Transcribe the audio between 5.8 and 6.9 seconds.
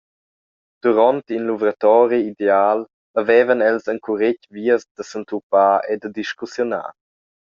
e da discussiunar.